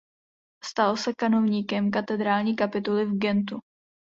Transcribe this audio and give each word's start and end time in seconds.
Stal 0.63 0.97
se 0.97 1.13
kanovníkem 1.15 1.91
katedrální 1.91 2.55
kapituly 2.55 3.05
v 3.05 3.17
Gentu. 3.17 3.59